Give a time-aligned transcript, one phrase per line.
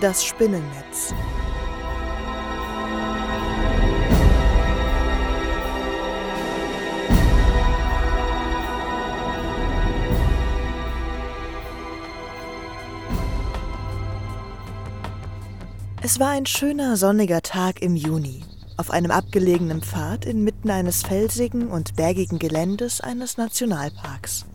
[0.00, 1.12] Das Spinnennetz.
[16.00, 18.44] Es war ein schöner sonniger Tag im Juni.
[18.76, 24.46] Auf einem abgelegenen Pfad inmitten eines felsigen und bergigen Geländes eines Nationalparks.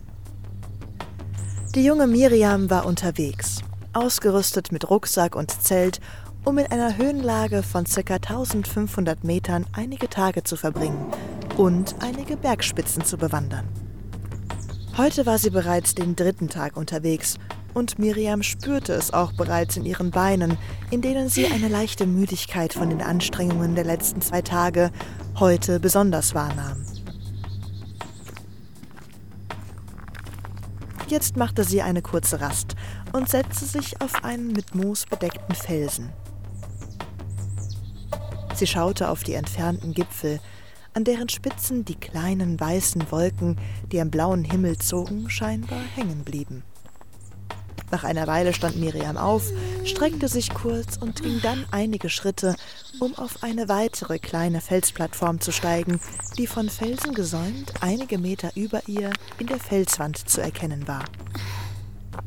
[1.74, 3.60] Die junge Miriam war unterwegs,
[3.94, 6.00] ausgerüstet mit Rucksack und Zelt,
[6.44, 8.14] um in einer Höhenlage von ca.
[8.14, 11.06] 1500 Metern einige Tage zu verbringen
[11.56, 13.66] und einige Bergspitzen zu bewandern.
[14.96, 17.38] Heute war sie bereits den dritten Tag unterwegs
[17.74, 20.56] und Miriam spürte es auch bereits in ihren Beinen,
[20.90, 24.90] in denen sie eine leichte Müdigkeit von den Anstrengungen der letzten zwei Tage
[25.38, 26.84] heute besonders wahrnahm.
[31.08, 32.76] Jetzt machte sie eine kurze Rast
[33.12, 36.10] und setzte sich auf einen mit Moos bedeckten Felsen.
[38.54, 40.40] Sie schaute auf die entfernten Gipfel,
[40.94, 43.58] an deren Spitzen die kleinen weißen Wolken,
[43.90, 46.62] die am blauen Himmel zogen, scheinbar hängen blieben.
[47.90, 49.44] Nach einer Weile stand Miriam auf,
[49.84, 52.56] streckte sich kurz und ging dann einige Schritte,
[52.98, 56.00] um auf eine weitere kleine Felsplattform zu steigen,
[56.38, 61.04] die von Felsen gesäumt einige Meter über ihr in der Felswand zu erkennen war.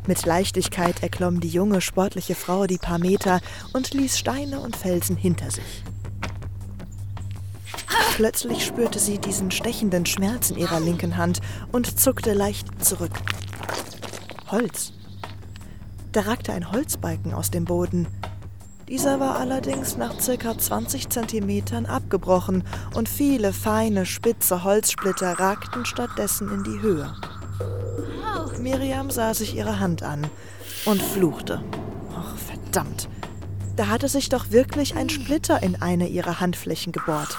[0.05, 3.41] Mit Leichtigkeit erklomm die junge, sportliche Frau die paar Meter
[3.73, 5.83] und ließ Steine und Felsen hinter sich.
[8.15, 13.11] Plötzlich spürte sie diesen stechenden Schmerz in ihrer linken Hand und zuckte leicht zurück.
[14.49, 14.93] Holz.
[16.11, 18.07] Da ragte ein Holzbalken aus dem Boden.
[18.87, 22.63] Dieser war allerdings nach circa 20 Zentimetern abgebrochen
[22.95, 27.13] und viele feine, spitze Holzsplitter ragten stattdessen in die Höhe.
[28.59, 30.27] Miriam sah sich ihre Hand an
[30.85, 31.61] und fluchte.
[32.15, 33.09] Ach, verdammt.
[33.75, 37.37] Da hatte sich doch wirklich ein Splitter in eine ihrer Handflächen gebohrt.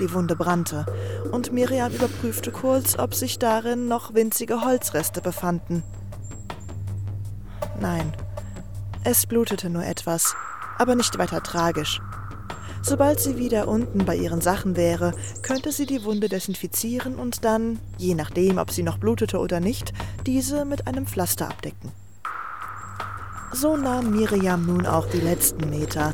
[0.00, 0.86] Die Wunde brannte,
[1.30, 5.84] und Miriam überprüfte kurz, ob sich darin noch winzige Holzreste befanden.
[7.80, 8.12] Nein,
[9.04, 10.34] es blutete nur etwas,
[10.78, 12.00] aber nicht weiter tragisch.
[12.82, 15.12] Sobald sie wieder unten bei ihren Sachen wäre,
[15.42, 19.92] könnte sie die Wunde desinfizieren und dann, je nachdem, ob sie noch blutete oder nicht,
[20.26, 21.92] diese mit einem Pflaster abdecken.
[23.52, 26.12] So nahm Miriam nun auch die letzten Meter.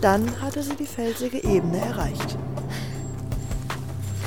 [0.00, 2.36] Dann hatte sie die felsige Ebene erreicht.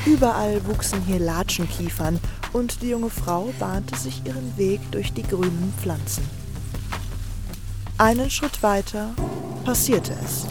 [0.06, 2.20] Überall wuchsen hier Latschenkiefern
[2.54, 6.24] und die junge Frau bahnte sich ihren Weg durch die grünen Pflanzen.
[8.00, 9.10] Einen Schritt weiter
[9.66, 10.46] passierte es.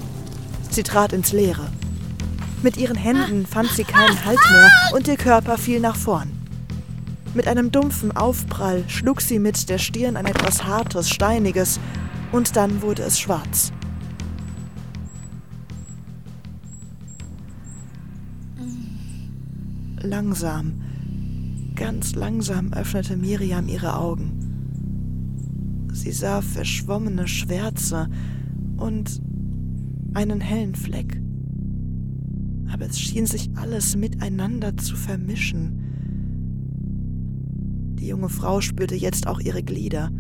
[0.68, 1.68] Sie trat ins Leere.
[2.60, 6.32] Mit ihren Händen fand sie keinen Halt mehr und ihr Körper fiel nach vorn.
[7.34, 11.78] Mit einem dumpfen Aufprall schlug sie mit der Stirn an etwas Hartes, Steiniges,
[12.32, 13.70] und dann wurde es schwarz.
[20.00, 20.82] Langsam,
[21.76, 24.45] ganz langsam öffnete Miriam ihre Augen.
[25.96, 28.08] Sie sah verschwommene Schwärze
[28.76, 29.22] und
[30.12, 31.18] einen hellen Fleck.
[32.70, 35.80] Aber es schien sich alles miteinander zu vermischen.
[37.98, 40.10] Die junge Frau spürte jetzt auch ihre Glieder.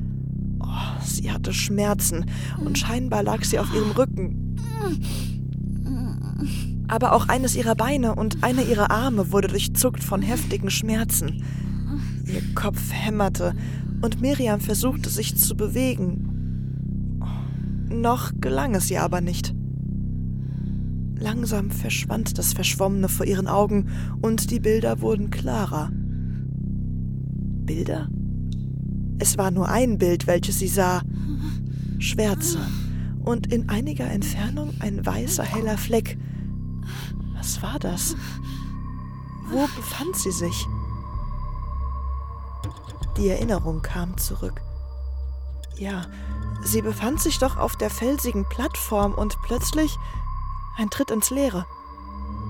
[0.60, 2.24] Oh, sie hatte Schmerzen
[2.64, 4.56] und scheinbar lag sie auf ihrem Rücken.
[6.88, 11.44] Aber auch eines ihrer Beine und einer ihrer Arme wurde durchzuckt von heftigen Schmerzen.
[12.24, 13.54] Ihr Kopf hämmerte
[14.02, 17.20] und Miriam versuchte sich zu bewegen.
[17.88, 19.54] Noch gelang es ihr aber nicht.
[21.18, 23.88] Langsam verschwand das Verschwommene vor ihren Augen
[24.20, 25.90] und die Bilder wurden klarer.
[27.64, 28.08] Bilder?
[29.18, 31.02] Es war nur ein Bild, welches sie sah.
[31.98, 32.58] Schwärze
[33.24, 36.18] und in einiger Entfernung ein weißer heller Fleck.
[37.34, 38.14] Was war das?
[39.50, 40.66] Wo befand sie sich?
[43.16, 44.60] Die Erinnerung kam zurück.
[45.76, 46.06] Ja,
[46.62, 49.98] sie befand sich doch auf der felsigen Plattform und plötzlich
[50.76, 51.66] ein Tritt ins Leere.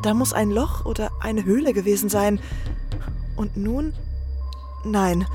[0.03, 2.41] Da muss ein Loch oder eine Höhle gewesen sein.
[3.37, 3.95] Und nun?
[4.85, 5.27] Nein,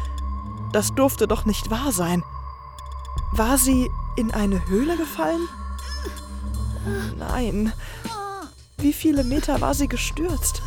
[0.72, 2.24] das durfte doch nicht wahr sein.
[3.34, 5.48] War sie in eine Höhle gefallen?
[7.18, 7.74] Nein.
[8.78, 10.62] Wie viele Meter war sie gestürzt?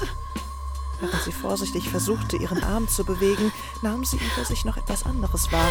[1.05, 3.53] Während sie vorsichtig versuchte, ihren Arm zu bewegen,
[3.83, 5.71] nahm sie über sich noch etwas anderes wahr.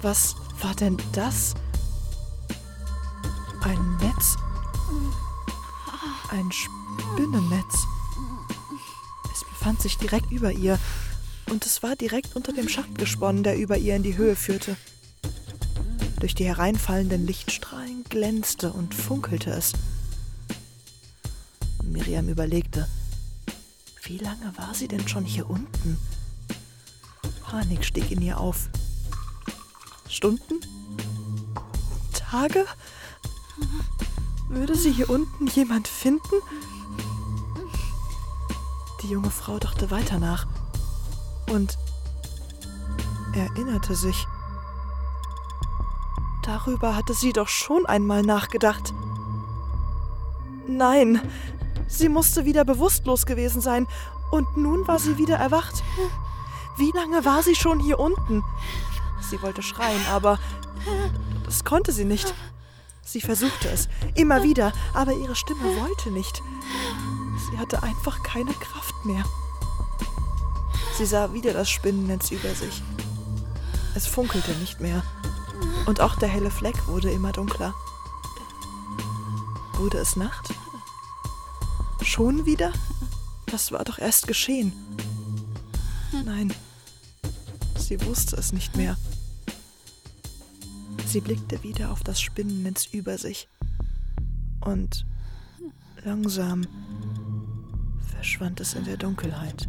[0.00, 1.52] Was war denn das?
[3.60, 4.36] Ein Netz?
[6.30, 7.86] Ein Spinnennetz.
[9.34, 10.78] Es befand sich direkt über ihr
[11.50, 14.78] und es war direkt unter dem Schacht gesponnen, der über ihr in die Höhe führte.
[16.20, 19.74] Durch die hereinfallenden Lichtstrahlen glänzte und funkelte es.
[21.82, 22.88] Miriam überlegte,
[24.06, 25.98] wie lange war sie denn schon hier unten?
[27.42, 28.68] Panik stieg in ihr auf.
[30.08, 30.60] Stunden?
[32.12, 32.66] Tage?
[34.48, 36.36] Würde sie hier unten jemand finden?
[39.02, 40.46] Die junge Frau dachte weiter nach
[41.50, 41.76] und
[43.34, 44.26] erinnerte sich.
[46.44, 48.94] Darüber hatte sie doch schon einmal nachgedacht.
[50.68, 51.20] Nein,
[51.86, 53.86] sie musste wieder bewusstlos gewesen sein,
[54.30, 55.82] und nun war sie wieder erwacht.
[56.76, 58.42] Wie lange war sie schon hier unten?
[59.20, 60.38] Sie wollte schreien, aber
[61.44, 62.34] das konnte sie nicht.
[63.02, 66.42] Sie versuchte es, immer wieder, aber ihre Stimme wollte nicht.
[67.50, 69.24] Sie hatte einfach keine Kraft mehr.
[70.96, 72.82] Sie sah wieder das Spinnennetz über sich.
[73.94, 75.02] Es funkelte nicht mehr.
[75.86, 77.74] Und auch der helle Fleck wurde immer dunkler.
[79.74, 80.52] Wurde es Nacht?
[82.06, 82.72] Schon wieder?
[83.46, 84.72] Das war doch erst geschehen.
[86.24, 86.52] Nein,
[87.76, 88.96] sie wusste es nicht mehr.
[91.04, 93.48] Sie blickte wieder auf das Spinnennetz über sich.
[94.60, 95.04] Und
[96.04, 96.62] langsam
[98.12, 99.68] verschwand es in der Dunkelheit.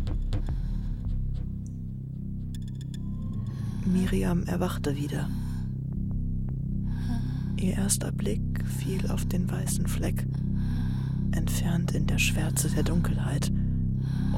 [3.83, 5.27] Miriam erwachte wieder.
[7.57, 10.26] Ihr erster Blick fiel auf den weißen Fleck,
[11.37, 13.51] entfernt in der Schwärze der Dunkelheit,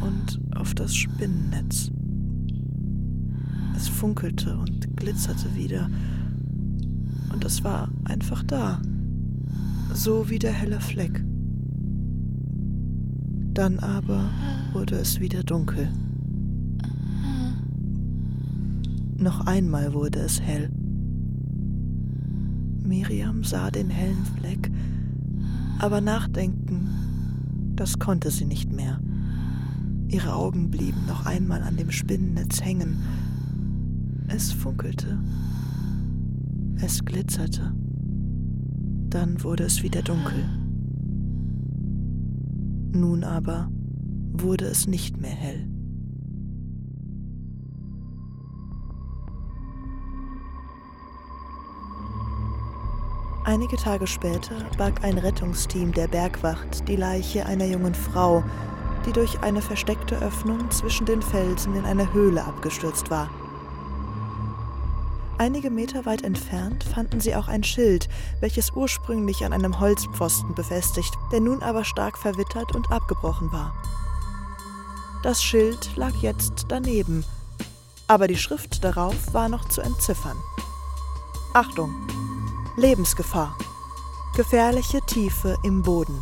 [0.01, 1.92] und auf das Spinnennetz.
[3.75, 5.90] Es funkelte und glitzerte wieder
[7.34, 8.81] und es war einfach da,
[9.94, 11.24] so wie der helle Fleck.
[13.54, 14.30] Dann aber
[14.74, 15.90] wurde es wieder dunkel.
[19.18, 20.69] Noch einmal wurde es hell.
[22.84, 24.72] Miriam sah den hellen Fleck,
[25.80, 29.00] aber nachdenken, das konnte sie nicht mehr.
[30.08, 32.98] Ihre Augen blieben noch einmal an dem Spinnennetz hängen.
[34.28, 35.18] Es funkelte
[36.81, 37.74] es glitzerte.
[39.10, 40.46] Dann wurde es wieder dunkel.
[42.94, 43.70] Nun aber
[44.31, 45.68] wurde es nicht mehr hell.
[53.46, 58.44] Einige Tage später barg ein Rettungsteam der Bergwacht die Leiche einer jungen Frau,
[59.06, 63.30] die durch eine versteckte Öffnung zwischen den Felsen in eine Höhle abgestürzt war.
[65.38, 68.10] Einige Meter weit entfernt fanden sie auch ein Schild,
[68.42, 73.74] welches ursprünglich an einem Holzpfosten befestigt, der nun aber stark verwittert und abgebrochen war.
[75.24, 77.24] Das Schild lag jetzt daneben,
[78.08, 80.38] aber die Schrift darauf war noch zu entziffern.
[81.54, 81.96] Achtung!
[82.77, 83.57] Lebensgefahr.
[84.36, 86.21] Gefährliche Tiefe im Boden.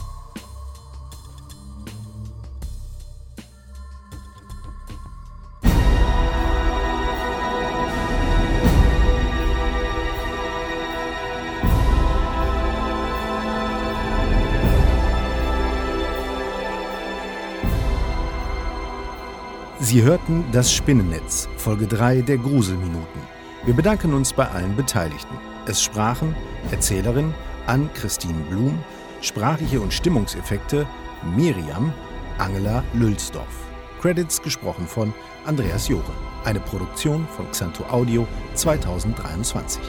[19.79, 23.21] Sie hörten Das Spinnennetz, Folge 3 der Gruselminuten.
[23.63, 25.37] Wir bedanken uns bei allen Beteiligten.
[25.67, 26.33] Es sprachen
[26.71, 27.33] Erzählerin
[27.65, 28.81] Ann-Christine Blum,
[29.19, 30.87] sprachliche und Stimmungseffekte
[31.35, 31.91] Miriam
[32.37, 33.53] Angela Lülsdorf.
[33.99, 35.13] Credits gesprochen von
[35.45, 36.15] Andreas Joren.
[36.45, 39.81] Eine Produktion von Xanto Audio 2023.